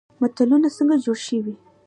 متلونه 0.21 0.67
څنګه 0.77 0.95
جوړ 1.05 1.17
شوي؟ 1.27 1.53